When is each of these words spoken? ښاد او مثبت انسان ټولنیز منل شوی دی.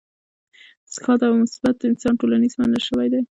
ښاد 1.01 1.21
او 1.27 1.33
مثبت 1.43 1.77
انسان 1.89 2.13
ټولنیز 2.19 2.53
منل 2.59 2.81
شوی 2.87 3.07
دی. 3.13 3.21